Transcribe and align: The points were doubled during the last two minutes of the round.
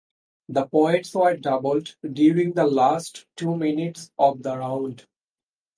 The 0.49 0.65
points 0.65 1.13
were 1.13 1.37
doubled 1.37 1.95
during 2.01 2.53
the 2.53 2.65
last 2.65 3.27
two 3.35 3.55
minutes 3.55 4.11
of 4.17 4.41
the 4.41 4.57
round. 4.57 5.05